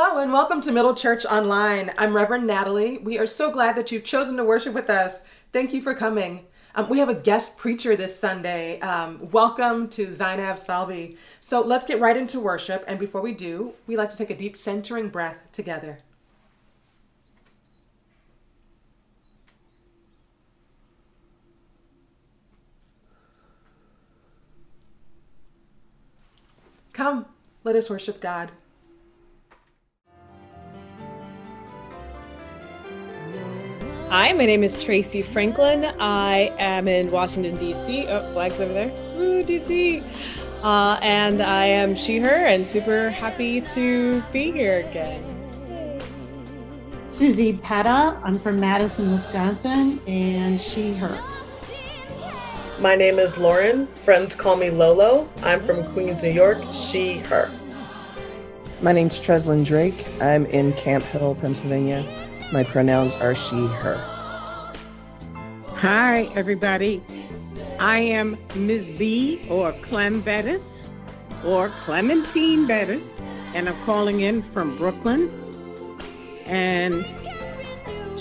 [0.00, 1.90] Hello and welcome to Middle Church Online.
[1.98, 2.98] I'm Reverend Natalie.
[2.98, 5.22] We are so glad that you've chosen to worship with us.
[5.52, 6.46] Thank you for coming.
[6.76, 8.78] Um, we have a guest preacher this Sunday.
[8.78, 11.16] Um, welcome to Zainab Salbi.
[11.40, 12.84] So let's get right into worship.
[12.86, 15.98] And before we do, we like to take a deep centering breath together.
[26.92, 27.26] Come,
[27.64, 28.52] let us worship God.
[34.10, 35.84] Hi, my name is Tracy Franklin.
[36.00, 38.06] I am in Washington, D.C.
[38.08, 38.88] Oh, flags over there.
[39.18, 40.02] Woo, D.C.
[40.62, 45.22] Uh, and I am she, her, and super happy to be here again.
[47.10, 48.18] Susie Petta.
[48.24, 51.18] I'm from Madison, Wisconsin, and she, her.
[52.80, 53.88] My name is Lauren.
[54.06, 55.28] Friends call me Lolo.
[55.42, 56.56] I'm from Queens, New York.
[56.72, 57.50] She, her.
[58.80, 60.08] My name's Treslin Drake.
[60.22, 62.02] I'm in Camp Hill, Pennsylvania.
[62.50, 63.96] My pronouns are she, her.
[65.76, 67.02] Hi, everybody.
[67.78, 68.98] I am Ms.
[68.98, 70.62] B or Clem Bettis
[71.44, 73.02] or Clementine Bettis,
[73.54, 75.30] and I'm calling in from Brooklyn.
[76.46, 77.04] And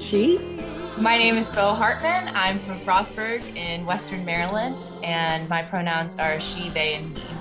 [0.10, 0.62] she?
[0.98, 2.30] My name is Bo Hartman.
[2.36, 7.37] I'm from Frostburg in Western Maryland, and my pronouns are she, they, and he.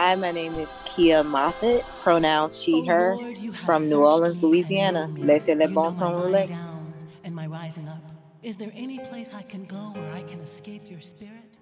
[0.00, 5.12] Hi, my name is Kia Moffett, pronouns she, oh, her, from New Orleans, Louisiana.
[5.16, 6.32] Laissez le bon temps.
[7.24, 8.00] And my rising up.
[8.44, 11.58] Is there any place I can go where I can escape your spirit?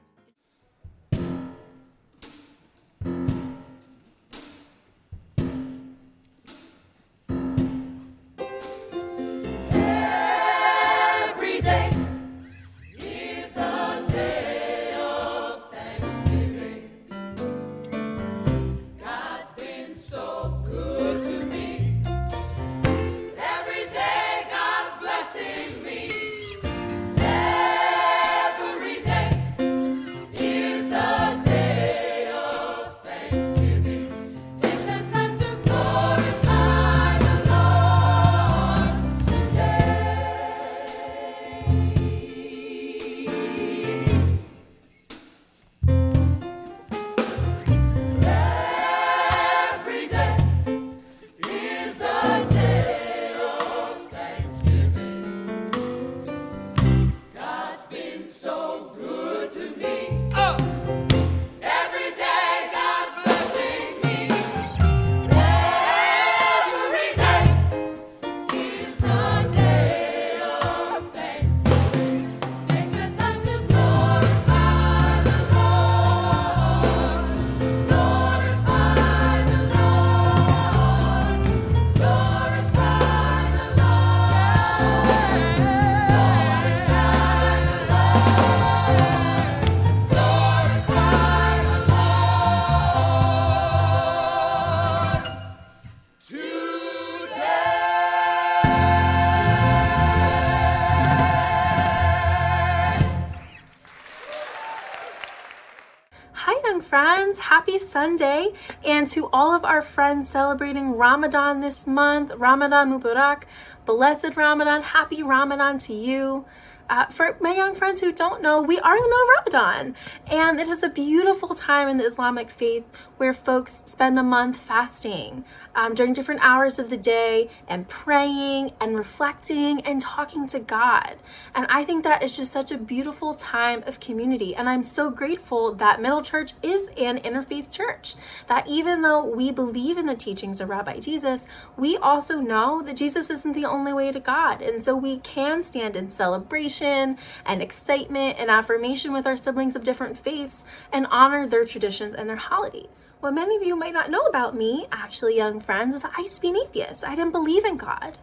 [108.06, 108.52] Sunday.
[108.84, 113.42] And to all of our friends celebrating Ramadan this month, Ramadan Mubarak,
[113.84, 116.44] blessed Ramadan, happy Ramadan to you.
[116.88, 119.96] Uh, for my young friends who don't know, we are in the middle of Ramadan,
[120.28, 122.84] and it is a beautiful time in the Islamic faith
[123.16, 125.44] where folks spend a month fasting
[125.74, 131.16] um, during different hours of the day and praying and reflecting and talking to God.
[131.54, 134.54] And I think that is just such a beautiful time of community.
[134.56, 138.14] And I'm so grateful that Middle Church is an interfaith church,
[138.48, 141.46] that even though we believe in the teachings of Rabbi Jesus,
[141.76, 144.62] we also know that Jesus isn't the only way to God.
[144.62, 149.84] And so we can stand in celebration and excitement and affirmation with our siblings of
[149.84, 153.05] different faiths and honor their traditions and their holidays.
[153.20, 156.36] What many of you might not know about me, actually, young friends, is I used
[156.36, 157.04] to be an atheist.
[157.04, 158.18] I didn't believe in God.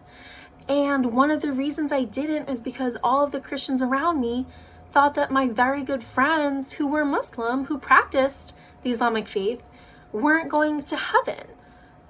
[0.67, 4.45] And one of the reasons I didn't was because all of the Christians around me
[4.91, 8.53] thought that my very good friends who were Muslim, who practiced
[8.83, 9.63] the Islamic faith,
[10.11, 11.47] weren't going to heaven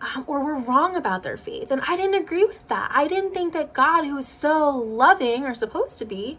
[0.01, 1.71] um, or were wrong about their faith.
[1.71, 2.91] And I didn't agree with that.
[2.93, 6.37] I didn't think that God, who is so loving or supposed to be,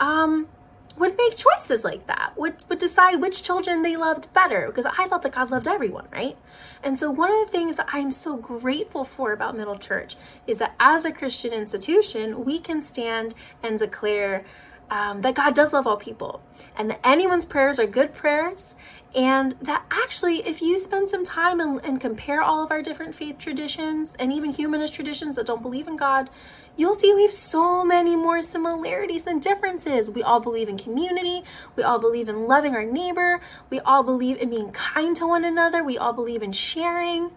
[0.00, 0.48] um,
[0.96, 5.06] would make choices like that, would, would decide which children they loved better, because I
[5.08, 6.36] thought that God loved everyone, right?
[6.82, 10.16] And so, one of the things that I'm so grateful for about Middle Church
[10.46, 14.44] is that as a Christian institution, we can stand and declare
[14.90, 16.42] um, that God does love all people
[16.76, 18.74] and that anyone's prayers are good prayers
[19.14, 23.14] And that actually, if you spend some time and, and, compare all of our different
[23.14, 26.30] faith traditions and even humanist traditions that don't believe in God,
[26.76, 30.10] you'll see we have so many more similarities than differences.
[30.10, 31.42] We all believe in community.
[31.76, 33.40] We all believe in loving our neighbor.
[33.70, 35.84] We all believe in being kind to one another.
[35.84, 37.30] We all believe in sharing.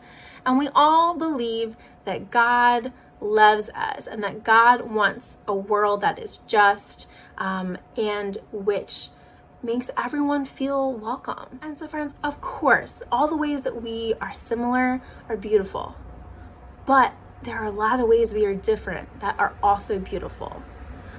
[0.45, 6.19] And we all believe that God loves us and that God wants a world that
[6.19, 9.09] is just um, and which
[9.63, 11.59] makes everyone feel welcome.
[11.61, 15.95] And so, friends, of course, all the ways that we are similar are beautiful,
[16.85, 17.13] but
[17.45, 20.63] there are a lot of ways we are different that are also beautiful.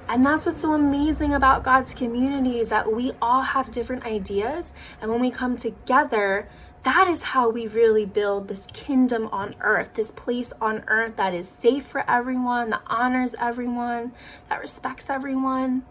[0.09, 4.73] And that's what's so amazing about God's community is that we all have different ideas.
[5.01, 6.49] And when we come together,
[6.83, 11.33] that is how we really build this kingdom on earth, this place on earth that
[11.33, 14.13] is safe for everyone, that honors everyone,
[14.49, 15.83] that respects everyone.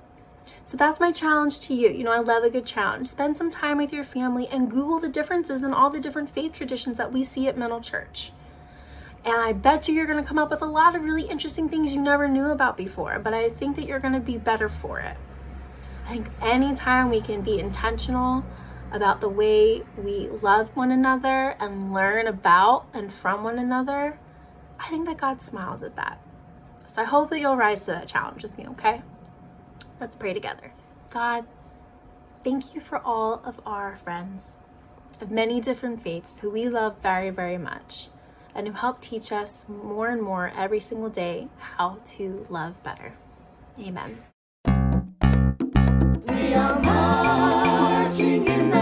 [0.64, 1.88] So that's my challenge to you.
[1.90, 3.08] You know, I love a good challenge.
[3.08, 6.52] Spend some time with your family and Google the differences in all the different faith
[6.52, 8.32] traditions that we see at Middle Church.
[9.26, 11.68] And I bet you you're going to come up with a lot of really interesting
[11.68, 14.68] things you never knew about before, but I think that you're going to be better
[14.68, 15.16] for it.
[16.06, 18.44] I think anytime we can be intentional
[18.92, 24.20] about the way we love one another and learn about and from one another,
[24.78, 26.20] I think that God smiles at that.
[26.86, 29.02] So I hope that you'll rise to that challenge with me, okay?
[30.00, 30.72] Let's pray together.
[31.10, 31.46] God,
[32.44, 34.58] thank you for all of our friends
[35.20, 38.08] of many different faiths who we love very, very much
[38.56, 43.12] and who help teach us more and more every single day how to love better.
[43.78, 44.22] Amen.
[46.26, 48.75] We are marching in the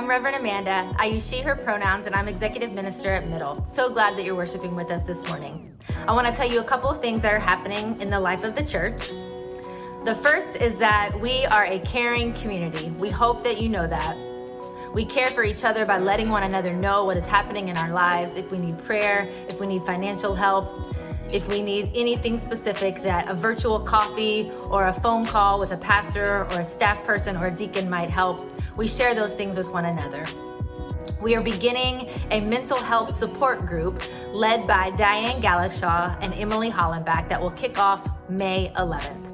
[0.00, 0.94] I'm Reverend Amanda.
[0.98, 3.66] I use she, her pronouns, and I'm executive minister at Middle.
[3.70, 5.76] So glad that you're worshiping with us this morning.
[6.08, 8.42] I want to tell you a couple of things that are happening in the life
[8.42, 9.10] of the church.
[10.06, 12.90] The first is that we are a caring community.
[12.92, 14.16] We hope that you know that.
[14.94, 17.92] We care for each other by letting one another know what is happening in our
[17.92, 20.96] lives, if we need prayer, if we need financial help,
[21.32, 25.76] if we need anything specific that a virtual coffee or a phone call with a
[25.76, 28.50] pastor or a staff person or a deacon might help.
[28.76, 30.26] We share those things with one another.
[31.20, 37.28] We are beginning a mental health support group led by Diane Galashaw and Emily Hollenbach
[37.28, 39.26] that will kick off May 11th.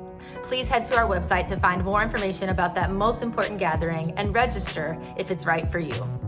[0.43, 4.35] Please head to our website to find more information about that most important gathering and
[4.35, 6.26] register if it's right for you.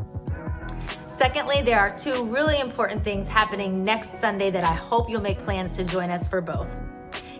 [1.18, 5.40] Secondly, there are two really important things happening next Sunday that I hope you'll make
[5.40, 6.68] plans to join us for both.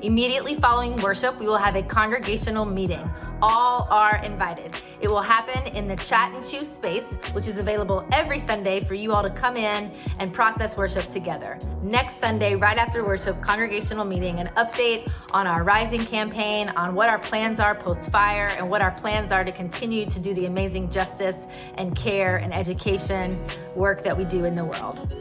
[0.03, 3.09] Immediately following worship, we will have a congregational meeting.
[3.41, 4.75] All are invited.
[5.01, 8.95] It will happen in the chat and choose space, which is available every Sunday for
[8.95, 11.57] you all to come in and process worship together.
[11.81, 17.09] Next Sunday, right after worship, congregational meeting, an update on our Rising campaign, on what
[17.09, 20.47] our plans are post fire, and what our plans are to continue to do the
[20.47, 21.47] amazing justice
[21.77, 23.39] and care and education
[23.77, 25.15] work that we do in the world.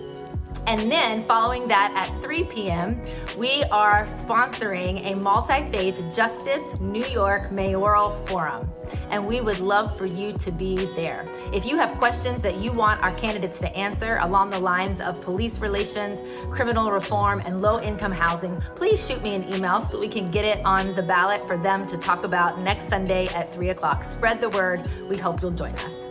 [0.67, 3.01] And then following that at 3 p.m.,
[3.37, 8.69] we are sponsoring a multi faith Justice New York Mayoral Forum.
[9.09, 11.25] And we would love for you to be there.
[11.53, 15.21] If you have questions that you want our candidates to answer along the lines of
[15.21, 19.99] police relations, criminal reform, and low income housing, please shoot me an email so that
[19.99, 23.53] we can get it on the ballot for them to talk about next Sunday at
[23.53, 24.03] 3 o'clock.
[24.03, 24.83] Spread the word.
[25.07, 26.06] We hope you'll join us.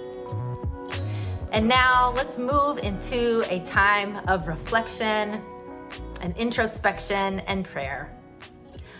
[1.53, 5.43] And now let's move into a time of reflection
[6.21, 8.11] and introspection and prayer,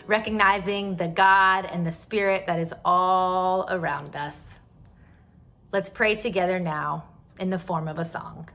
[0.07, 4.41] recognizing the God and the Spirit that is all around us.
[5.73, 7.05] Let's pray together now
[7.38, 8.49] in the form of a song.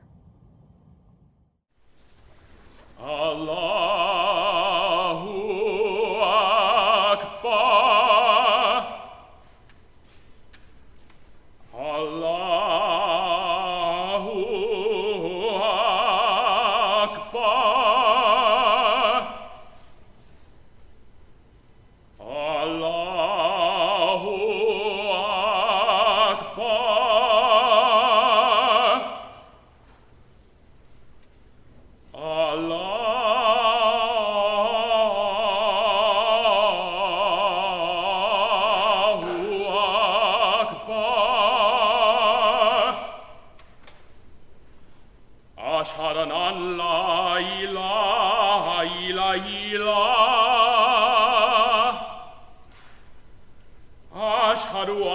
[2.98, 4.71] Allahu
[54.82, 55.11] Saru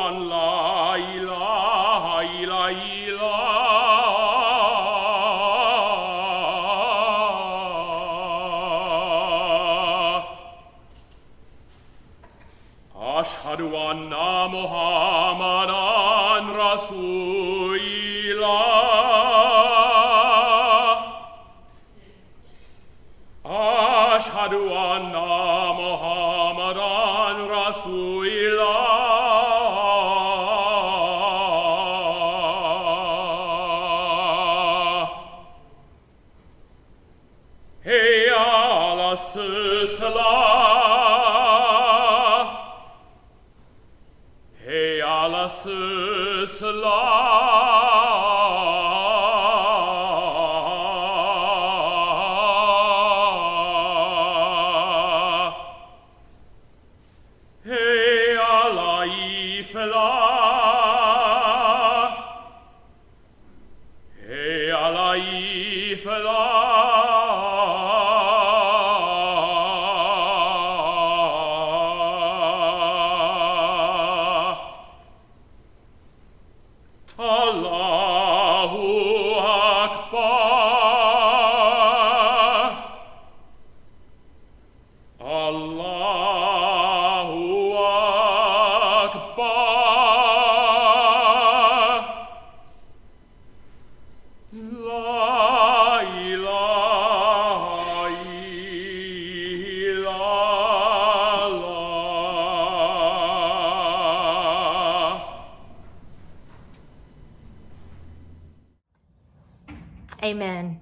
[110.24, 110.82] Amen.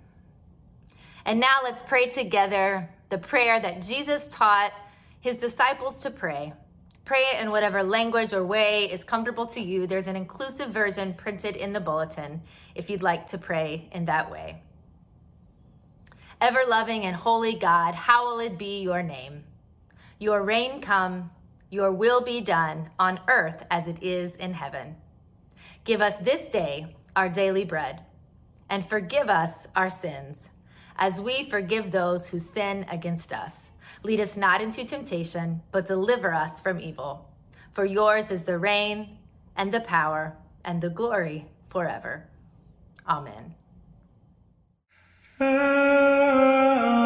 [1.26, 4.74] And now let's pray together the prayer that Jesus taught
[5.20, 6.54] his disciples to pray.
[7.06, 9.86] Pray it in whatever language or way is comfortable to you.
[9.86, 12.42] There's an inclusive version printed in the bulletin
[12.74, 14.62] if you'd like to pray in that way.
[16.42, 19.44] Ever loving and holy God, hallowed be your name.
[20.20, 21.30] Your reign come,
[21.70, 24.96] your will be done on earth as it is in heaven.
[25.84, 28.02] Give us this day our daily bread
[28.70, 30.50] and forgive us our sins,
[30.98, 33.70] as we forgive those who sin against us.
[34.04, 37.30] Lead us not into temptation, but deliver us from evil.
[37.74, 39.18] For yours is the reign,
[39.58, 42.26] and the power, and the glory forever.
[43.08, 43.56] Amen.
[45.42, 47.05] Amen.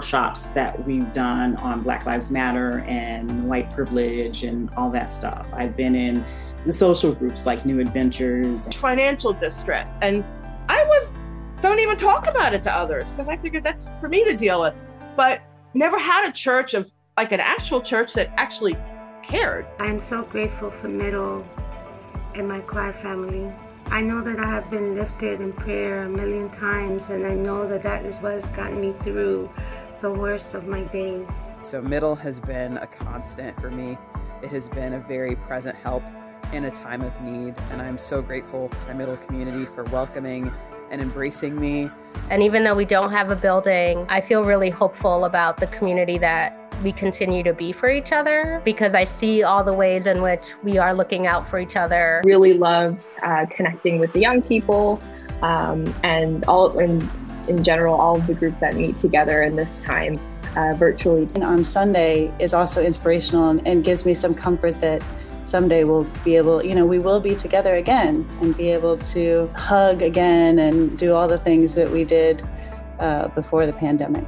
[0.00, 5.46] Workshops that we've done on Black Lives Matter and white privilege and all that stuff.
[5.52, 6.24] I've been in
[6.64, 8.66] the social groups like New Adventures.
[8.76, 9.98] financial distress.
[10.00, 10.24] And
[10.70, 11.10] I was,
[11.60, 14.62] don't even talk about it to others because I figured that's for me to deal
[14.62, 14.74] with.
[15.16, 15.42] But
[15.74, 18.78] never had a church of like an actual church that actually
[19.22, 19.66] cared.
[19.80, 21.44] I'm so grateful for Middle
[22.34, 23.52] and my choir family.
[23.92, 27.66] I know that I have been lifted in prayer a million times, and I know
[27.66, 29.50] that that is what has gotten me through
[30.00, 31.54] the worst of my days.
[31.62, 33.98] So, Middle has been a constant for me.
[34.42, 36.02] It has been a very present help
[36.52, 40.50] in a time of need, and I'm so grateful to my Middle community for welcoming
[40.90, 41.90] and embracing me.
[42.30, 46.18] And even though we don't have a building, I feel really hopeful about the community
[46.18, 50.22] that we continue to be for each other because I see all the ways in
[50.22, 52.22] which we are looking out for each other.
[52.24, 54.98] Really love uh, connecting with the young people
[55.42, 57.00] um, and all in,
[57.50, 60.18] in general, all of the groups that meet together in this time
[60.56, 61.28] uh, virtually.
[61.34, 65.02] And on Sunday is also inspirational and, and gives me some comfort that
[65.44, 69.50] someday we'll be able, you know, we will be together again and be able to
[69.54, 72.42] hug again and do all the things that we did
[73.00, 74.26] uh, before the pandemic.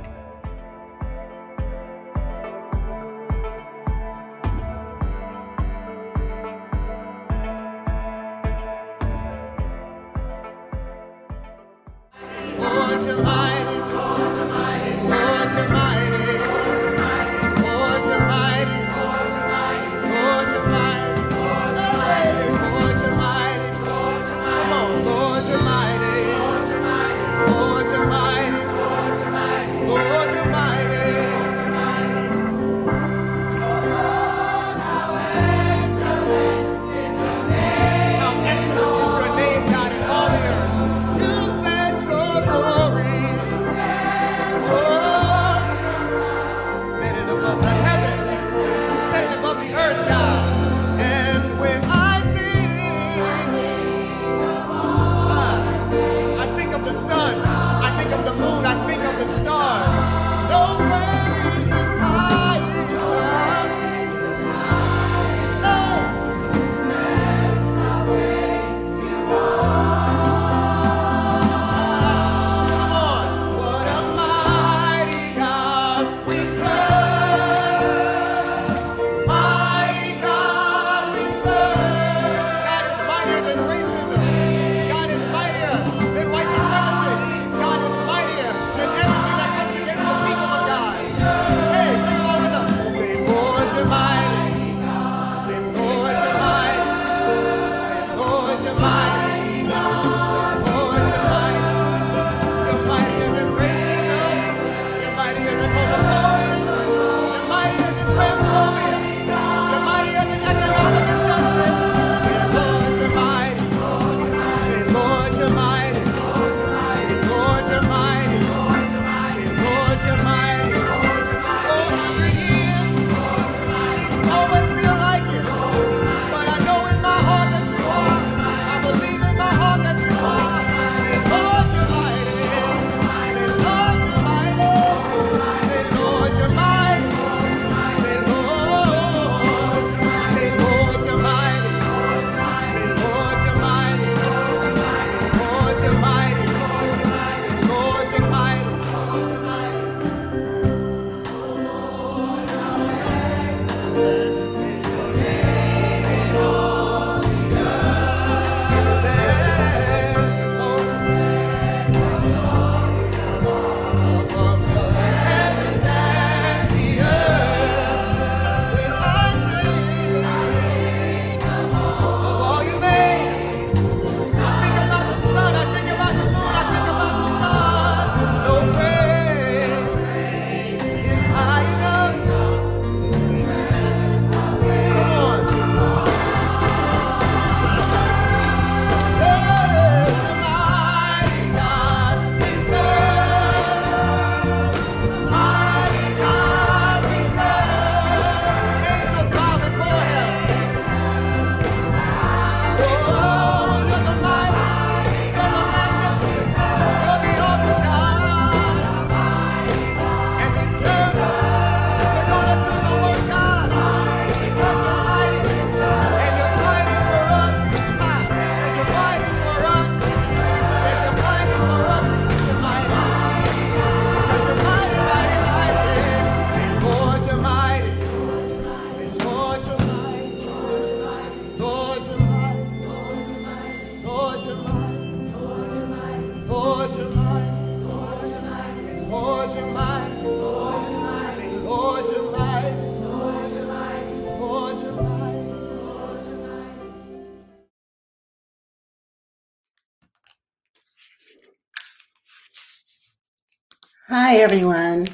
[254.43, 255.07] Everyone.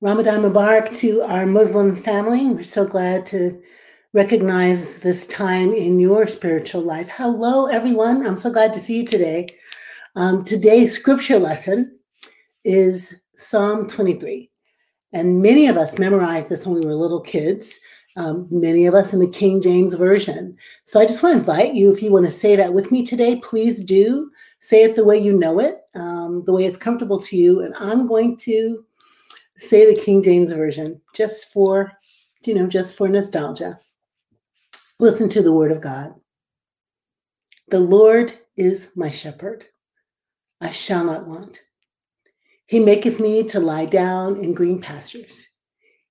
[0.00, 2.48] Ramadan Mubarak to our Muslim family.
[2.48, 3.62] We're so glad to
[4.12, 7.08] recognize this time in your spiritual life.
[7.08, 8.26] Hello, everyone.
[8.26, 9.46] I'm so glad to see you today.
[10.16, 11.96] Um, today's scripture lesson
[12.64, 14.50] is Psalm 23.
[15.12, 17.78] And many of us memorized this when we were little kids,
[18.16, 20.56] um, many of us in the King James Version.
[20.84, 23.04] So I just want to invite you, if you want to say that with me
[23.04, 24.30] today, please do.
[24.60, 27.62] Say it the way you know it, um, the way it's comfortable to you.
[27.62, 28.84] And I'm going to
[29.58, 31.92] say the King James Version just for,
[32.44, 33.78] you know, just for nostalgia.
[34.98, 36.14] Listen to the word of God.
[37.68, 39.66] The Lord is my shepherd.
[40.60, 41.60] I shall not want.
[42.66, 45.48] He maketh me to lie down in green pastures.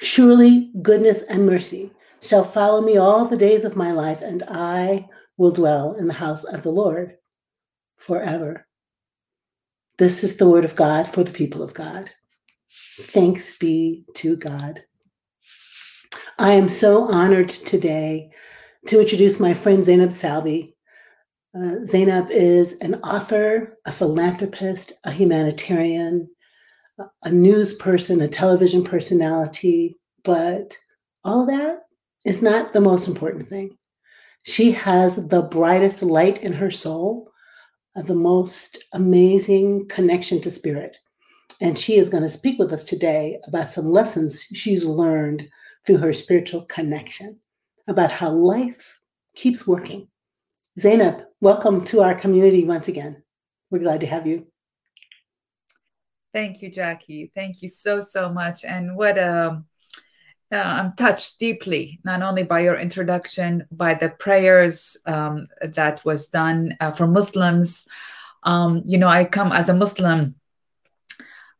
[0.00, 1.90] Surely goodness and mercy
[2.22, 6.14] shall follow me all the days of my life, and I will dwell in the
[6.14, 7.16] house of the Lord
[7.98, 8.66] forever.
[9.98, 12.10] This is the word of God for the people of God.
[13.00, 14.82] Thanks be to God.
[16.38, 18.30] I am so honored today
[18.86, 20.72] to introduce my friend Zainab Salbi.
[21.54, 26.30] Uh, Zainab is an author, a philanthropist, a humanitarian,
[27.22, 30.76] a news person, a television personality, but
[31.24, 31.82] all that
[32.24, 33.76] is not the most important thing.
[34.44, 37.30] She has the brightest light in her soul,
[37.96, 40.96] uh, the most amazing connection to spirit.
[41.60, 45.46] And she is going to speak with us today about some lessons she's learned
[45.86, 47.38] through her spiritual connection,
[47.88, 48.98] about how life
[49.34, 50.08] keeps working.
[50.78, 53.22] Zainab, welcome to our community once again.
[53.70, 54.49] We're glad to have you.
[56.32, 57.30] Thank you, Jackie.
[57.34, 58.64] Thank you so, so much.
[58.64, 59.62] And what a
[60.52, 66.26] uh, I'm touched deeply, not only by your introduction, by the prayers um, that was
[66.26, 67.86] done uh, for Muslims.
[68.42, 70.34] Um, you know, I come as a Muslim.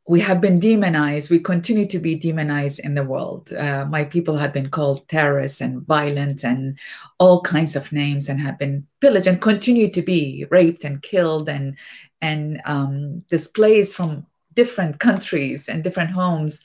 [0.08, 1.30] We have been demonized.
[1.30, 3.52] We continue to be demonized in the world.
[3.52, 6.76] Uh, my people have been called terrorists and violent and
[7.20, 11.48] all kinds of names, and have been pillaged and continue to be raped and killed
[11.48, 11.78] and
[12.20, 16.62] and um, displaced from different countries and different homes.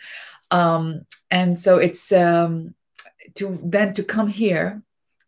[0.51, 2.75] Um, and so it's um,
[3.35, 4.81] to then to come here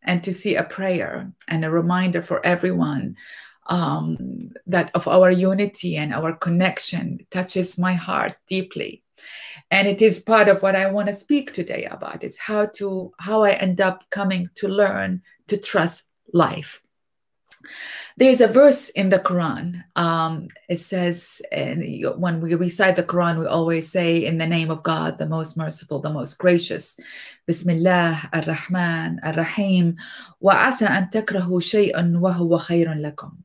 [0.04, 3.16] and to see a prayer and a reminder for everyone
[3.68, 9.04] um, that of our unity and our connection touches my heart deeply
[9.72, 13.12] and it is part of what i want to speak today about is how to
[13.20, 16.82] how i end up coming to learn to trust life
[18.20, 19.84] there's a verse in the Quran.
[19.96, 21.84] Um, it says, and
[22.18, 25.56] when we recite the Quran, we always say, "In the name of God, the most
[25.56, 27.00] merciful, the most gracious."
[27.46, 29.98] Bismillah ar-Rahman ar-Rahim.
[30.40, 30.70] Wa.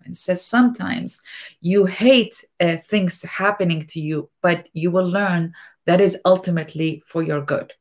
[0.07, 1.23] It says sometimes
[1.61, 5.53] you hate uh, things happening to you, but you will learn
[5.85, 7.75] that is ultimately for your good.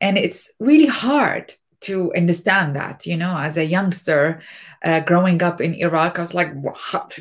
[0.00, 4.40] And it's really hard to understand that you know as a youngster
[4.84, 6.52] uh, growing up in iraq i was like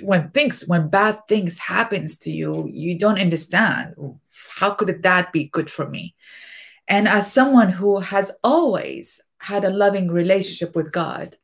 [0.02, 3.96] when things when bad things happens to you you don't understand
[4.60, 6.16] how could that be good for me?
[6.88, 11.38] And as someone who has always had a loving relationship with god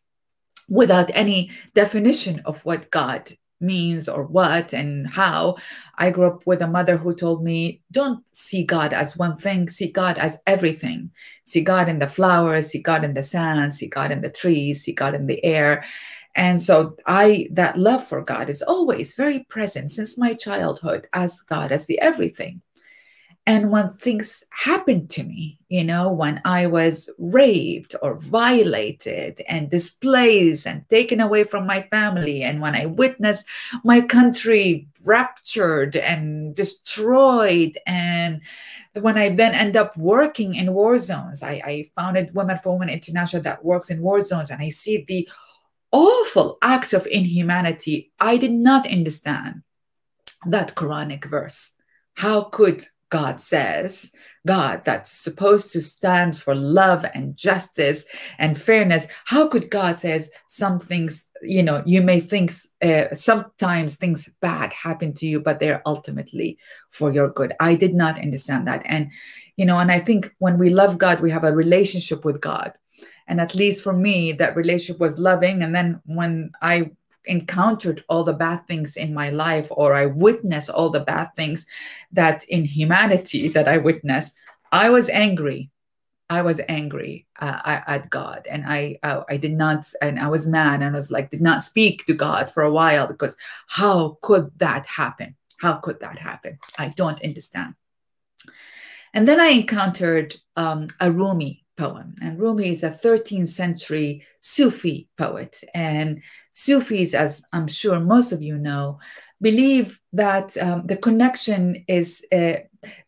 [0.67, 5.57] without any definition of what god means or what and how.
[5.97, 9.69] I grew up with a mother who told me, don't see God as one thing,
[9.69, 11.11] see God as everything.
[11.45, 14.83] See God in the flowers, see God in the sand, see God in the trees,
[14.83, 15.83] see God in the air.
[16.35, 21.39] And so I that love for God is always very present since my childhood as
[21.41, 22.61] God as the everything.
[23.47, 29.69] And when things happened to me, you know, when I was raped or violated and
[29.69, 33.45] displaced and taken away from my family, and when I witnessed
[33.83, 38.41] my country raptured and destroyed, and
[38.99, 42.89] when I then end up working in war zones, I, I founded Women for Women
[42.89, 45.29] International that works in war zones, and I see the
[45.91, 48.11] awful acts of inhumanity.
[48.19, 49.61] I did not understand
[50.47, 51.73] that Quranic verse.
[52.15, 54.11] How could God says,
[54.45, 58.05] God that's supposed to stand for love and justice
[58.37, 63.95] and fairness, how could God says some things, you know, you may think uh, sometimes
[63.95, 66.57] things bad happen to you, but they're ultimately
[66.91, 67.53] for your good.
[67.59, 68.83] I did not understand that.
[68.85, 69.11] And,
[69.55, 72.73] you know, and I think when we love God, we have a relationship with God.
[73.27, 75.63] And at least for me, that relationship was loving.
[75.63, 76.91] And then when I
[77.27, 81.65] encountered all the bad things in my life or I witnessed all the bad things
[82.11, 84.35] that in humanity that I witnessed,
[84.71, 85.71] I was angry.
[86.27, 90.47] I was angry uh, at God, and I, I I did not, and I was
[90.47, 94.17] mad, and I was like, did not speak to God for a while because how
[94.21, 95.35] could that happen?
[95.59, 96.57] How could that happen?
[96.79, 97.75] I don't understand.
[99.13, 105.09] And then I encountered um, a Rumi poem, and Rumi is a 13th century Sufi
[105.17, 108.99] poet, and Sufis, as I'm sure most of you know,
[109.41, 112.53] believe that um, the connection is uh,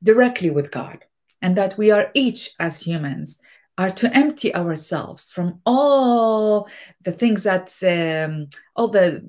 [0.04, 1.06] directly with God
[1.42, 3.40] and that we are each as humans
[3.78, 6.68] are to empty ourselves from all
[7.04, 9.22] the things that um, all the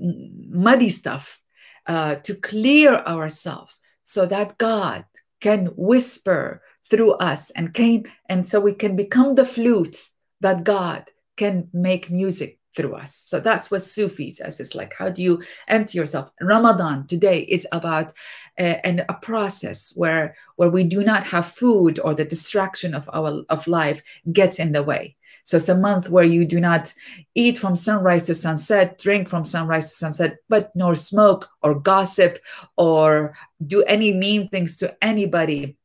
[0.48, 1.40] muddy stuff
[1.86, 5.04] uh, to clear ourselves so that god
[5.40, 10.08] can whisper through us and can and so we can become the flute
[10.40, 11.04] that god
[11.36, 13.12] can make music through us.
[13.14, 14.60] So that's what Sufi says.
[14.60, 16.30] It's like, how do you empty yourself?
[16.40, 18.12] Ramadan today is about
[18.58, 23.10] uh, and a process where where we do not have food or the distraction of
[23.12, 25.16] our of life gets in the way.
[25.42, 26.92] So it's a month where you do not
[27.34, 32.38] eat from sunrise to sunset, drink from sunrise to sunset, but nor smoke or gossip
[32.76, 33.34] or
[33.66, 35.77] do any mean things to anybody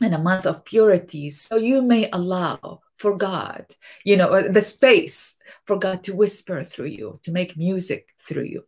[0.00, 1.30] in a month of purity.
[1.30, 3.66] So you may allow for God,
[4.04, 8.44] you know, uh, the space for God to whisper through you, to make music through
[8.44, 8.64] you.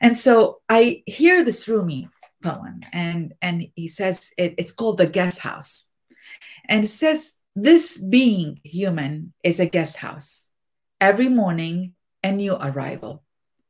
[0.00, 2.08] And so I hear this Rumi
[2.42, 5.88] poem, and, and he says it, it's called The Guest House.
[6.68, 10.48] And it says, This being human is a guest house.
[11.00, 13.22] Every morning, a new arrival,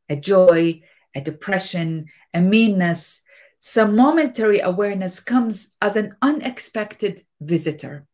[0.09, 0.83] a joy,
[1.15, 3.23] a depression, a meanness,
[3.69, 8.07] some momentary awareness comes as an unexpected visitor.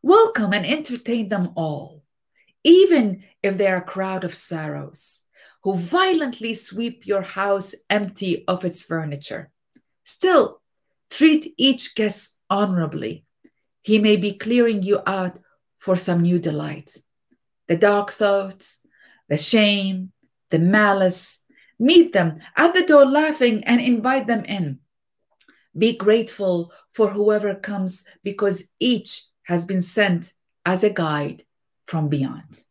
[0.00, 2.04] Welcome and entertain them all,
[2.62, 5.22] even if they're a crowd of sorrows
[5.64, 9.50] who violently sweep your house empty of its furniture.
[10.04, 10.62] Still,
[11.10, 13.24] treat each guest honorably.
[13.82, 15.36] He may be clearing you out
[15.80, 16.96] for some new delight.
[17.66, 18.78] The dark thoughts,
[19.28, 20.12] the shame,
[20.50, 21.42] the malice,
[21.78, 24.78] meet them at the door laughing and invite them in.
[25.76, 30.32] Be grateful for whoever comes because each has been sent
[30.64, 31.44] as a guide
[31.86, 32.62] from beyond.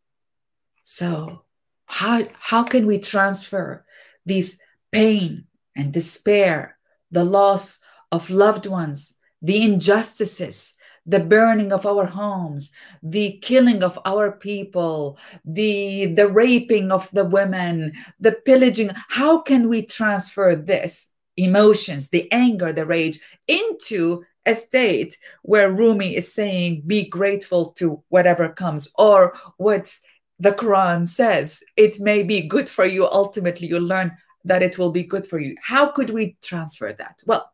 [0.82, 1.42] So,
[1.86, 3.84] how, how can we transfer
[4.24, 6.78] this pain and despair,
[7.10, 10.74] the loss of loved ones, the injustices,
[11.06, 12.70] the burning of our homes,
[13.02, 18.90] the killing of our people, the, the raping of the women, the pillaging?
[19.08, 26.16] How can we transfer this emotions, the anger, the rage, into a state where Rumi
[26.16, 29.92] is saying, be grateful to whatever comes, or what
[30.38, 33.06] the Quran says, it may be good for you.
[33.06, 35.56] Ultimately, you learn that it will be good for you.
[35.62, 37.22] How could we transfer that?
[37.26, 37.50] Well,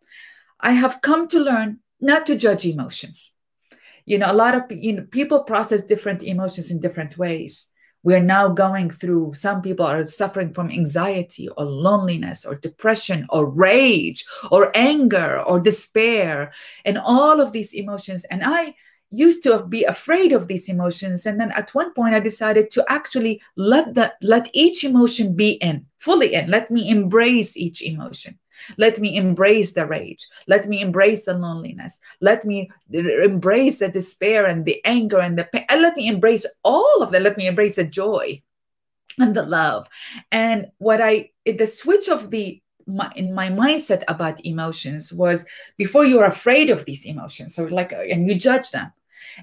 [0.61, 3.32] I have come to learn not to judge emotions.
[4.05, 7.69] You know, a lot of you know, people process different emotions in different ways.
[8.05, 13.47] We're now going through some people are suffering from anxiety or loneliness or depression or
[13.47, 16.53] rage or anger or despair
[16.85, 18.25] and all of these emotions.
[18.25, 18.75] And i
[19.15, 21.27] used to be afraid of these emotions.
[21.27, 25.53] And then at one point i decided to actually let the let each emotion be
[25.53, 26.51] in fully in.
[26.51, 28.39] Let me embrace each emotion
[28.77, 30.27] let me embrace the rage.
[30.47, 32.01] Let me embrace the loneliness.
[32.21, 35.65] Let me embrace the despair and the anger and the pain.
[35.71, 37.23] Let me embrace all of that.
[37.23, 38.43] Let me embrace the joy
[39.19, 39.89] and the love.
[40.31, 45.47] And what I, the switch of the, my, in my mindset about emotions was
[45.77, 47.55] before you're afraid of these emotions.
[47.55, 48.93] So, like, and you judge them.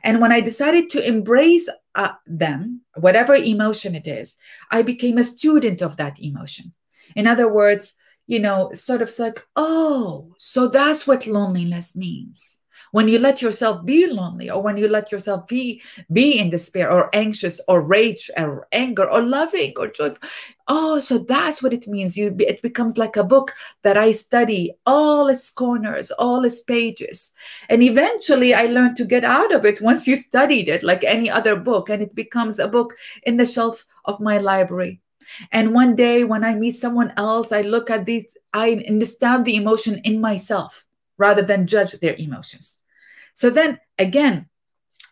[0.03, 4.37] And when I decided to embrace uh, them, whatever emotion it is,
[4.71, 6.73] I became a student of that emotion.
[7.15, 7.95] In other words,
[8.29, 12.59] you know, sort of like, oh, so that's what loneliness means.
[12.91, 16.91] When you let yourself be lonely, or when you let yourself be be in despair,
[16.91, 20.19] or anxious, or rage, or anger, or loving, or joyful.
[20.67, 22.15] Oh, so that's what it means.
[22.15, 27.33] You it becomes like a book that I study, all its corners, all its pages,
[27.67, 31.31] and eventually I learned to get out of it once you studied it, like any
[31.31, 35.01] other book, and it becomes a book in the shelf of my library.
[35.51, 39.55] And one day when I meet someone else, I look at these, I understand the
[39.55, 40.85] emotion in myself.
[41.19, 42.79] rather than judge their emotions.
[43.33, 44.47] So then again,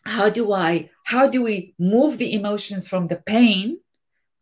[0.06, 3.80] how do I, how do we move the emotions from the pain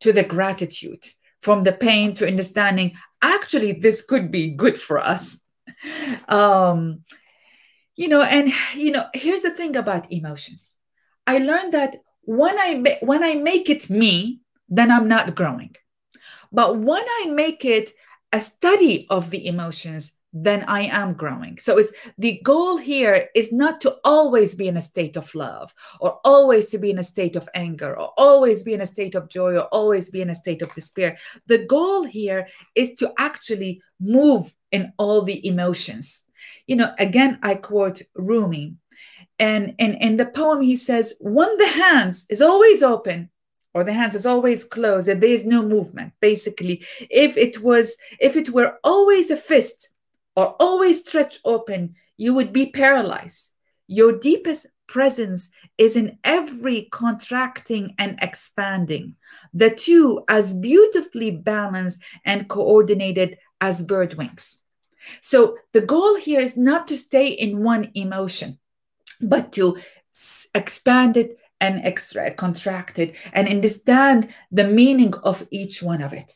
[0.01, 1.03] to the gratitude,
[1.41, 5.41] from the pain to understanding actually this could be good for us?
[6.29, 7.03] Um,
[7.95, 10.73] you know, and you know, here's the thing about emotions.
[11.27, 15.75] I learned that when I when I make it me, then I'm not growing.
[16.51, 17.91] But when I make it
[18.31, 21.57] a study of the emotions, then I am growing.
[21.57, 25.73] So it's the goal here is not to always be in a state of love
[26.01, 29.15] or always to be in a state of anger or always be in a state
[29.15, 31.17] of joy or always be in a state of despair.
[31.47, 36.25] The goal here is to actually move in all the emotions.
[36.67, 38.75] You know, again, I quote Rumi.
[39.39, 43.29] And, in the poem, he says, when the hands is always open,
[43.75, 46.13] or the hands is always closed and there is no movement.
[46.21, 49.89] Basically if it was if it were always a fist
[50.35, 53.51] or always stretched open you would be paralyzed.
[53.87, 59.15] Your deepest presence is in every contracting and expanding.
[59.53, 64.59] The two as beautifully balanced and coordinated as bird wings.
[65.21, 68.57] So the goal here is not to stay in one emotion
[69.21, 69.77] but to
[70.53, 76.31] expand it and extra contracted and understand the meaning of each one of it.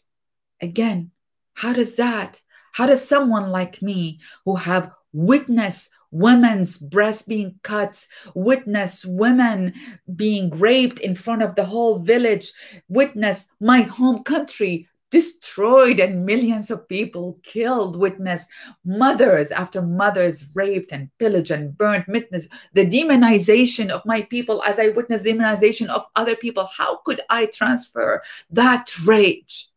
[0.62, 1.12] Again
[1.60, 8.06] how does that how does someone like me who have witnessed women's breasts being cut
[8.34, 9.74] witness women
[10.16, 12.52] being raped in front of the whole village
[12.88, 18.48] witness my home country destroyed and millions of people killed witness
[18.86, 24.80] mothers after mothers raped and pillaged and burnt witness the demonization of my people as
[24.80, 26.66] i witness demonization of other people.
[26.66, 29.68] How could i transfer that rage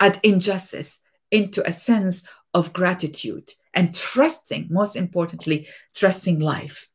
[0.00, 6.88] at injustice into a sense of gratitude and trusting most importantly trusting life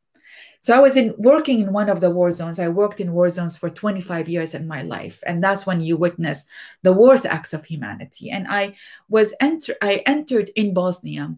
[0.60, 2.58] so I was in working in one of the war zones.
[2.58, 5.96] I worked in war zones for 25 years in my life, and that's when you
[5.96, 6.46] witness
[6.82, 8.30] the worst acts of humanity.
[8.30, 8.76] And I
[9.08, 11.34] was enter I entered in Bosnia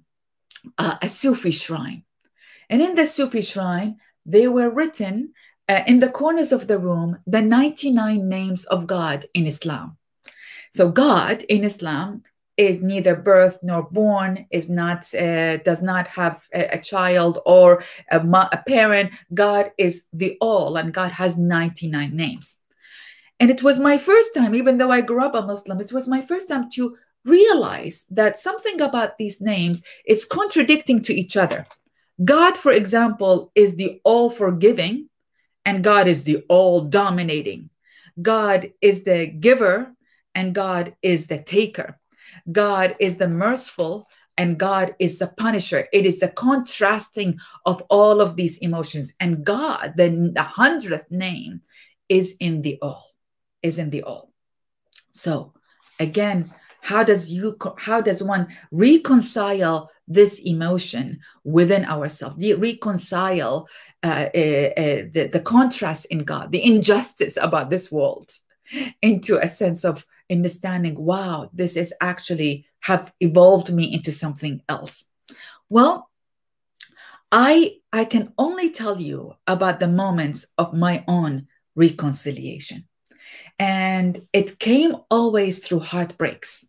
[0.77, 2.03] uh, a Sufi shrine,
[2.69, 5.35] and in the Sufi shrine they were written
[5.69, 9.99] uh, in the corners of the room the 99 names of God in Islam.
[10.71, 12.25] So God in Islam
[12.57, 17.83] is neither birth nor born is not uh, does not have a, a child or
[18.11, 19.13] a, a parent.
[19.33, 22.61] God is the all and god has 99 names.
[23.41, 26.09] And it was my first time even though i grew up a muslim it was
[26.09, 31.67] my first time to realize that something about these names is contradicting to each other.
[32.23, 35.09] God for example is the all forgiving
[35.65, 37.71] and god is the all dominating
[38.21, 39.95] god is the giver
[40.35, 41.99] and god is the taker
[42.51, 45.89] God is the merciful and God is the punisher.
[45.93, 49.13] It is the contrasting of all of these emotions.
[49.21, 51.63] And God, the, the hundredth name,
[52.09, 53.07] is in the all,
[53.63, 54.33] is in the all.
[55.13, 55.53] So
[56.01, 56.51] again,
[56.83, 63.69] how does you how does one reconcile this emotion within ourselves the reconcile
[64.03, 68.33] uh, uh, uh, the, the contrast in god the injustice about this world
[69.01, 75.05] into a sense of understanding wow this is actually have evolved me into something else.
[75.69, 76.09] Well
[77.35, 82.87] i i can only tell you about the moments of my own reconciliation.
[83.59, 86.69] And it came always through heartbreaks.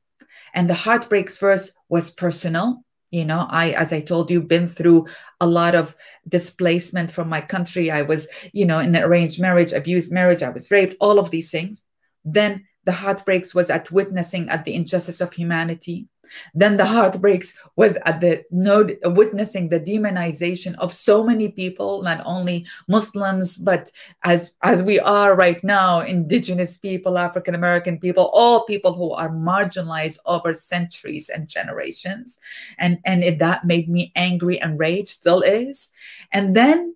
[0.53, 2.85] And the heartbreaks first was personal.
[3.11, 5.07] You know i as i told you been through
[5.39, 5.95] a lot of
[6.27, 7.91] displacement from my country.
[7.91, 11.29] I was you know in an arranged marriage abused marriage i was raped all of
[11.29, 11.85] these things.
[12.25, 16.07] Then the heartbreaks was at witnessing at the injustice of humanity.
[16.53, 22.21] Then the heartbreaks was at the no witnessing the demonization of so many people not
[22.25, 23.91] only muslims but
[24.23, 29.29] as as we are right now indigenous people african american people all people who are
[29.29, 32.39] marginalized over centuries and generations.
[32.77, 35.91] And and it, that made me angry and rage still is.
[36.31, 36.95] And then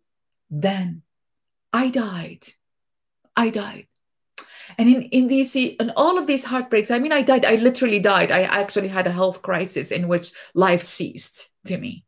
[0.50, 1.04] then
[1.74, 2.48] i died.
[3.36, 3.88] I died
[4.78, 8.00] and in, in these in all of these heartbreaks i mean i died i literally
[8.00, 8.32] died.
[8.32, 12.06] I actually had a health crisis in which life ceased to me.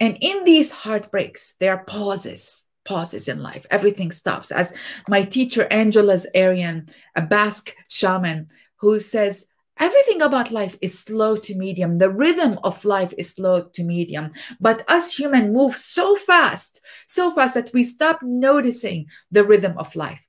[0.00, 3.64] And in these heartbreaks there are pauses pauses in life.
[3.70, 4.50] Everything stops.
[4.50, 4.74] As
[5.08, 9.46] my teacher Angeles Arrien a basque shaman who says
[9.78, 11.98] everything about life is slow to medium.
[11.98, 14.32] The rhythm of life is slow to medium.
[14.60, 19.96] But us human move so fast so fast that we stop noticing the rhythm of
[19.96, 20.26] life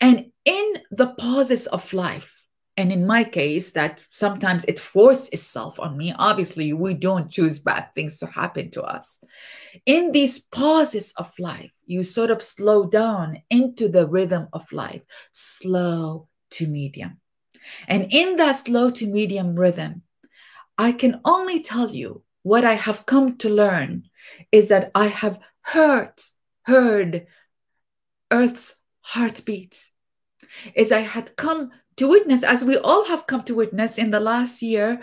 [0.00, 2.38] and in the pauses of life,
[2.78, 7.58] and in my case that sometimes it forces itself on me obviously we don't choose
[7.58, 9.18] bad things to happen to us.
[9.84, 15.02] In these pauses of life you sort of slow down into the rhythm of life
[15.32, 17.20] slow to medium.
[17.88, 20.02] And in that slow to medium rhythm
[20.78, 24.04] i can only tell you what i have come to learn
[24.52, 26.12] is that i have heard
[26.62, 27.26] heard
[28.30, 28.77] earth's
[29.12, 29.90] heartbeat
[30.74, 34.20] is i had come to witness, as we all have come to witness in the
[34.20, 35.02] last year,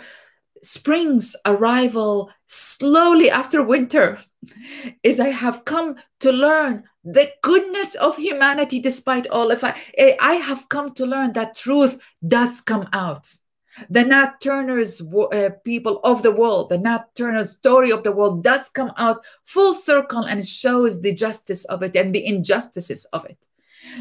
[0.62, 4.18] spring's arrival slowly after winter,
[5.02, 9.50] is I have come to learn the goodness of humanity despite all.
[9.50, 9.76] If I,
[10.20, 13.28] I have come to learn that truth does come out.
[13.90, 18.42] The Nat Turner's uh, people of the world, the Nat Turner story of the world
[18.42, 23.26] does come out full circle and shows the justice of it and the injustices of
[23.26, 23.48] it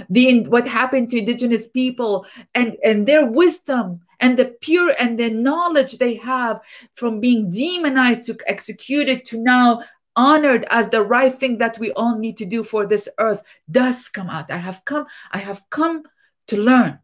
[0.10, 5.30] the what happened to indigenous people and and their wisdom and the pure and the
[5.30, 6.62] knowledge they have
[6.94, 9.82] from being demonized to executed to now
[10.16, 14.08] honored as the right thing that we all need to do for this earth does
[14.08, 14.50] come out.
[14.50, 16.04] I have come i have come
[16.48, 17.00] to learn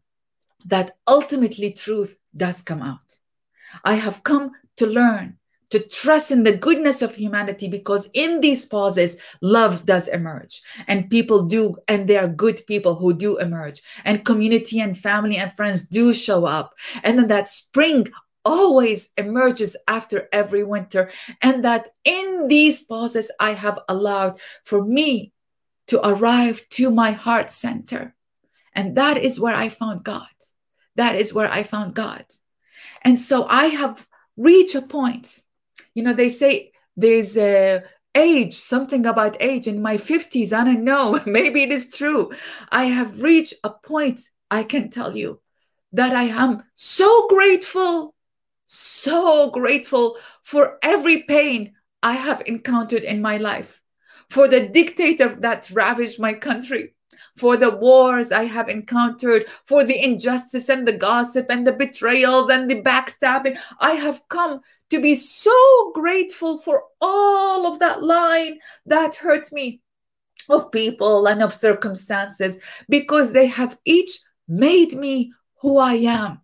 [0.66, 3.18] that ultimately truth does come out.
[3.84, 5.38] I have come to learn
[5.72, 10.60] to trust in the goodness of humanity because in these pauses, love does emerge.
[10.86, 13.80] And people do, and they are good people who do emerge.
[14.04, 16.74] And community and family and friends do show up.
[17.02, 18.08] And then that spring
[18.44, 21.10] always emerges after every winter.
[21.40, 25.32] And that in these pauses, I have allowed for me
[25.86, 28.14] to arrive to my heart center.
[28.74, 30.26] And that is where I found God.
[30.96, 32.26] That is where I found God.
[33.00, 34.06] And so I have
[34.36, 35.42] reached a point
[35.94, 37.82] you know, they say there's a
[38.14, 40.52] age, something about age in my 50s.
[40.52, 41.20] I don't know.
[41.26, 42.32] Maybe it is true.
[42.70, 44.20] I have reached a point,
[44.50, 45.40] I can tell you,
[45.92, 48.14] that I am so grateful,
[48.66, 53.80] so grateful for every pain I have encountered in my life,
[54.28, 56.94] for the dictator that ravaged my country,
[57.36, 62.50] for the wars I have encountered, for the injustice and the gossip and the betrayals
[62.50, 63.58] and the backstabbing.
[63.78, 64.60] I have come
[64.90, 69.80] to be so grateful for all of that line that hurt me
[70.48, 72.58] of people and of circumstances
[72.88, 74.18] because they have each
[74.48, 76.40] made me who I am.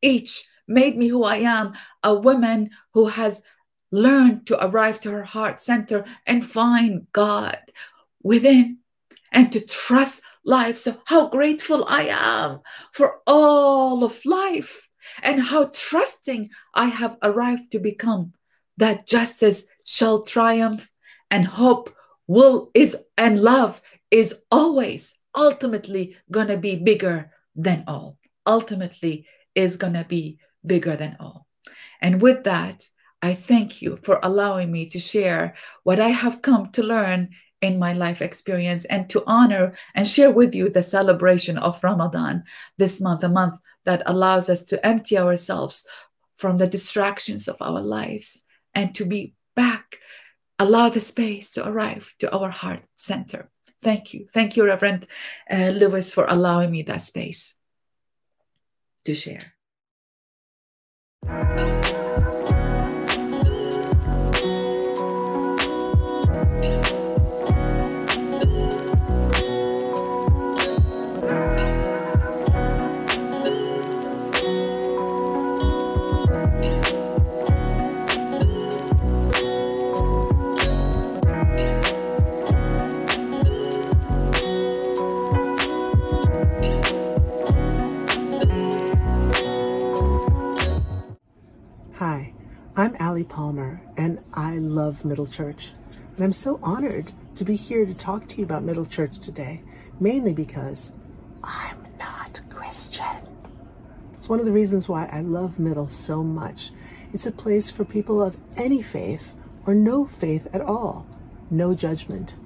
[0.00, 3.42] Each made me who I am, a woman who has
[3.92, 7.58] learned to arrive to her heart center and find God
[8.22, 8.78] within
[9.32, 10.78] and to trust life.
[10.78, 12.60] So, how grateful I am
[12.92, 14.88] for all of life
[15.22, 18.32] and how trusting I have arrived to become
[18.76, 20.90] that justice shall triumph
[21.30, 21.94] and hope
[22.26, 29.76] will is and love is always ultimately going to be bigger than all ultimately is
[29.76, 31.46] going to be bigger than all
[32.00, 32.84] and with that
[33.22, 37.28] i thank you for allowing me to share what i have come to learn
[37.60, 42.44] in my life experience and to honor and share with you the celebration of Ramadan
[42.78, 45.86] this month, a month that allows us to empty ourselves
[46.36, 48.44] from the distractions of our lives
[48.74, 49.98] and to be back,
[50.58, 53.50] allow the space to arrive to our heart center.
[53.82, 54.26] Thank you.
[54.32, 55.06] Thank you, Reverend
[55.50, 57.56] uh, Lewis, for allowing me that space
[59.04, 59.54] to share.
[93.10, 95.72] Allie Palmer, and I love Middle Church.
[96.14, 99.64] And I'm so honored to be here to talk to you about Middle Church today,
[99.98, 100.92] mainly because
[101.42, 103.26] I'm not Christian.
[104.12, 106.70] It's one of the reasons why I love Middle so much.
[107.12, 109.34] It's a place for people of any faith
[109.66, 111.04] or no faith at all,
[111.50, 112.36] no judgment.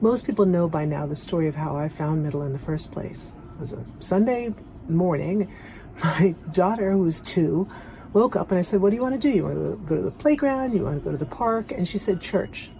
[0.00, 2.92] Most people know by now the story of how I found Middle in the first
[2.92, 3.32] place.
[3.54, 4.54] It was a Sunday
[4.88, 5.52] morning.
[6.04, 7.68] My daughter, who was two,
[8.12, 9.34] woke up and I said, What do you want to do?
[9.34, 10.74] You want to go to the playground?
[10.74, 11.72] You want to go to the park?
[11.72, 12.70] And she said, Church.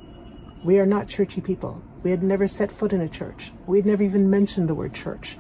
[0.62, 1.83] We are not churchy people.
[2.03, 3.53] We had never set foot in a church.
[3.66, 5.39] We had never even mentioned the word church.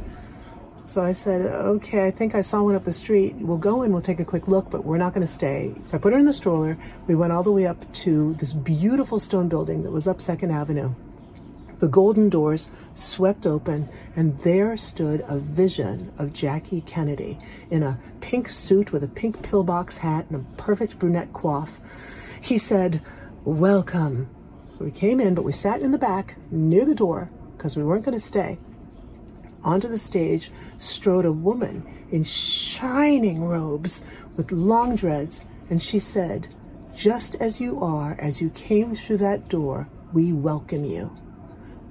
[0.84, 3.34] So I said, Okay, I think I saw one up the street.
[3.36, 5.74] We'll go in, we'll take a quick look, but we're not going to stay.
[5.84, 6.78] So I put her in the stroller.
[7.06, 10.52] We went all the way up to this beautiful stone building that was up Second
[10.52, 10.94] Avenue.
[11.80, 17.38] The golden doors swept open, and there stood a vision of Jackie Kennedy
[17.70, 21.78] in a pink suit with a pink pillbox hat and a perfect brunette coif.
[22.42, 23.00] He said,
[23.44, 24.28] Welcome.
[24.68, 27.82] So we came in, but we sat in the back near the door because we
[27.82, 28.58] weren't going to stay.
[29.64, 34.04] Onto the stage strode a woman in shining robes
[34.36, 36.48] with long dreads, and she said,
[36.94, 41.16] Just as you are, as you came through that door, we welcome you.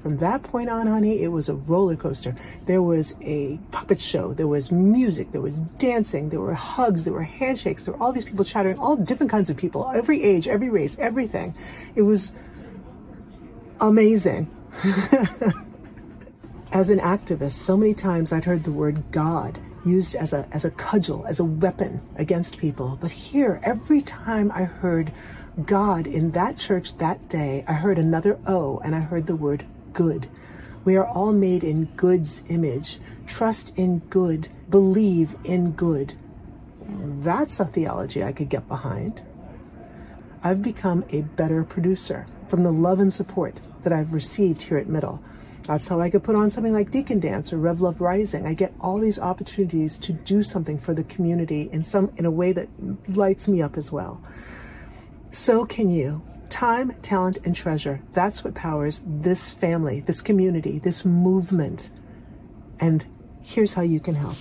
[0.02, 2.36] From that point on, honey, it was a roller coaster.
[2.66, 7.14] There was a puppet show, there was music, there was dancing, there were hugs, there
[7.14, 10.47] were handshakes, there were all these people chattering, all different kinds of people, every age,
[10.47, 11.54] every race, everything.
[11.95, 12.32] It was
[13.82, 14.50] amazing.
[16.72, 20.66] as an activist, so many times I'd heard the word God used as a as
[20.66, 22.97] a cudgel, as a weapon against people.
[23.02, 25.12] But here, every time I heard
[25.66, 29.66] God in that church that day, I heard another O and I heard the word
[29.94, 30.28] good.
[30.86, 33.00] We are all made in God's image.
[33.28, 36.14] Trust in good, believe in good.
[36.88, 39.22] That's a theology I could get behind.
[40.44, 44.88] I've become a better producer from the love and support that I've received here at
[44.88, 45.22] Middle.
[45.64, 48.48] That's how I could put on something like Deacon Dance or Rev Love Rising.
[48.48, 52.32] I get all these opportunities to do something for the community in some in a
[52.32, 52.70] way that
[53.08, 54.20] lights me up as well.
[55.30, 56.24] So can you.
[56.50, 58.02] Time, talent, and treasure.
[58.12, 61.89] That's what powers this family, this community, this movement.
[62.80, 63.06] And
[63.43, 64.38] here's how you can help.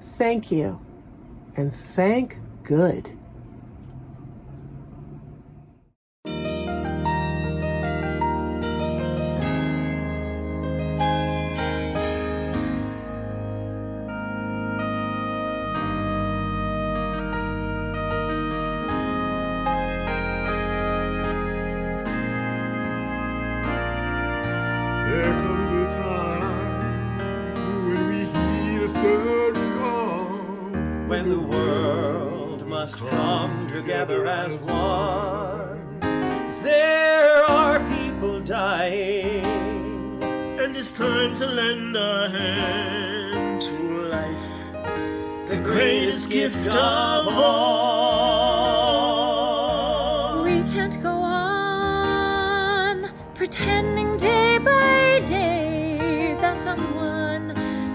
[0.00, 0.83] Thank you
[1.56, 3.16] and thank good.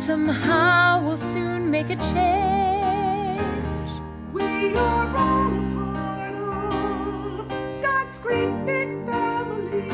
[0.09, 3.91] Somehow we'll soon make a change.
[4.33, 9.87] We are all a part of God's great big family.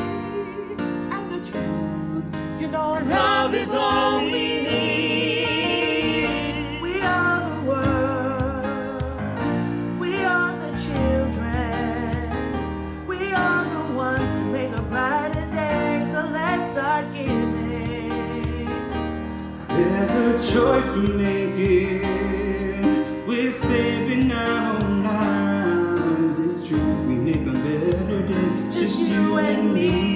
[1.13, 2.28] And the truth,
[2.61, 4.05] you know, Love is all
[20.16, 22.01] A choice we're making.
[23.28, 26.39] We're saving our own lives.
[26.39, 27.01] It's true.
[27.07, 28.72] We make a better day.
[28.72, 30.14] Just you and me.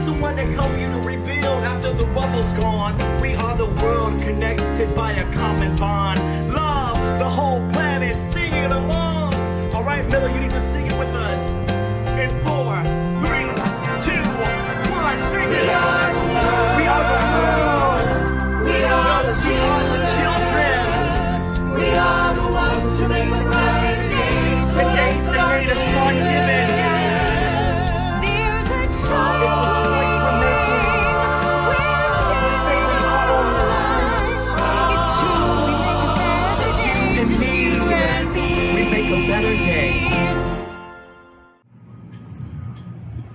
[0.00, 2.96] Someone to help you to rebuild after the rubble's gone.
[3.20, 6.18] We are the world connected by a common bond.
[6.54, 9.34] Love, the whole planet singing along.
[9.74, 11.50] All right, Middle, you need to sing it with us.
[12.16, 12.80] In four,
[13.20, 13.44] three,
[14.00, 14.22] two,
[14.88, 15.66] one, sing it.
[15.66, 16.76] We are the world.
[16.78, 18.64] We are the world.
[18.64, 19.34] We are the
[19.92, 21.74] the children.
[21.74, 24.64] We are the ones to make a brighter day.
[24.72, 26.69] Today's the day to start giving.
[39.40, 40.06] Make a better day.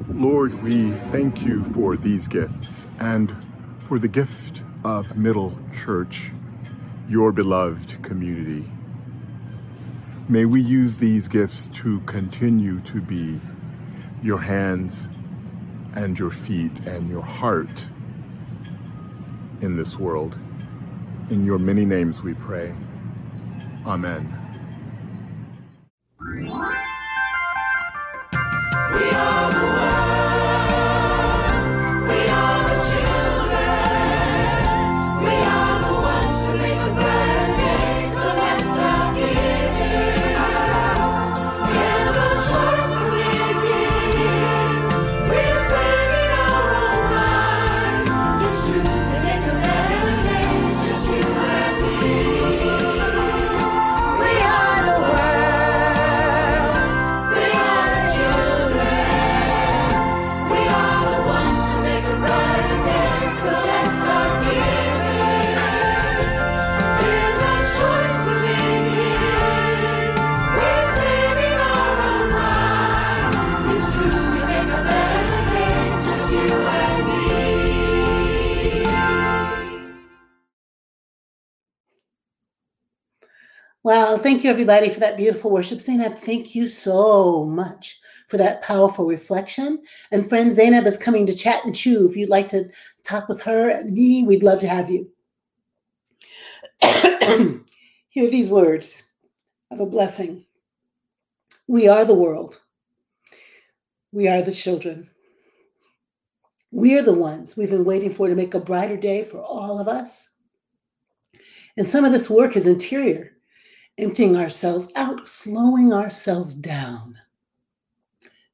[0.09, 3.35] Lord, we thank you for these gifts and
[3.83, 6.31] for the gift of Middle Church,
[7.09, 8.69] your beloved community.
[10.27, 13.39] May we use these gifts to continue to be
[14.23, 15.07] your hands
[15.93, 17.87] and your feet and your heart
[19.61, 20.39] in this world.
[21.29, 22.75] In your many names we pray.
[23.85, 24.44] Amen.
[26.37, 26.73] We are
[29.51, 30.14] the world.
[84.25, 85.79] Thank you everybody for that beautiful worship.
[85.79, 89.83] Zainab, thank you so much for that powerful reflection.
[90.09, 92.09] And friend Zainab is coming to chat and chew.
[92.09, 92.67] If you'd like to
[93.03, 95.11] talk with her and me, we'd love to have you.
[98.09, 99.11] Hear these words
[99.69, 100.43] of a blessing.
[101.67, 102.61] We are the world.
[104.11, 105.07] We are the children.
[106.71, 109.79] We are the ones we've been waiting for to make a brighter day for all
[109.79, 110.31] of us.
[111.77, 113.34] And some of this work is interior
[113.97, 117.15] emptying ourselves out, slowing ourselves down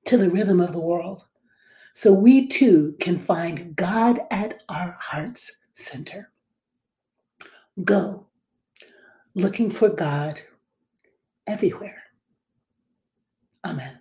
[0.05, 1.25] to the rhythm of the world.
[1.93, 6.31] So we too can find God at our heart's center.
[7.83, 8.27] Go
[9.35, 10.41] looking for God
[11.47, 12.03] everywhere.
[13.63, 14.00] Amen.